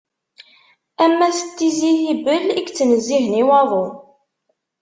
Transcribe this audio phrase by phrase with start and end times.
[1.03, 3.85] Am at tizi Hibel i yettnezzihen i waḍu.